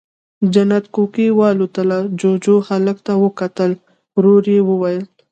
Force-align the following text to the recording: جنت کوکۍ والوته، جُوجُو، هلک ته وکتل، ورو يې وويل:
جنت 0.53 0.85
کوکۍ 0.95 1.27
والوته، 1.39 1.81
جُوجُو، 2.19 2.55
هلک 2.67 2.97
ته 3.05 3.13
وکتل، 3.23 3.71
ورو 4.15 4.35
يې 4.53 4.59
وويل: 4.69 5.03